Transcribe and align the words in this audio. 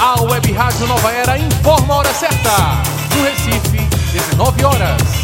A 0.00 0.22
Web 0.22 0.52
Rádio 0.52 0.86
Nova 0.86 1.12
Era 1.12 1.36
informa 1.36 1.94
a 1.94 1.96
hora 1.98 2.14
certa. 2.14 2.82
No 3.14 3.22
Recife, 3.22 3.86
19 4.12 4.64
horas. 4.64 5.17